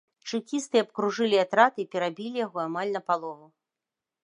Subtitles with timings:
[0.29, 3.45] Чэкісты абкружылі атрад і перабілі яго амаль напалову.